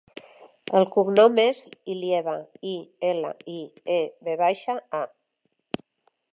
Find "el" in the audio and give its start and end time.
0.79-0.87